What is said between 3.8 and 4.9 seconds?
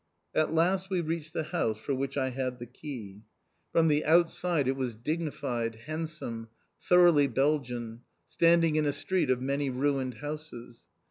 the outside it